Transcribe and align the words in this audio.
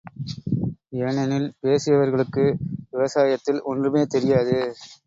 ஏனெனில் 0.99 1.47
பேசியவர்களுக்கு 1.61 2.45
விவசாயத்தில் 2.93 3.61
ஒன்றுமே 3.65 4.05
தெரியாது. 4.07 4.57